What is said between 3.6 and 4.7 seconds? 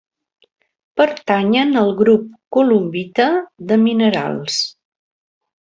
de minerals.